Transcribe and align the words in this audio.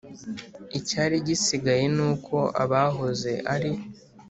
icyari 0.79 1.15
gisigaye 1.27 1.85
ni 1.95 2.03
uko 2.11 2.37
abahoze 2.63 3.31
ari 3.53 3.71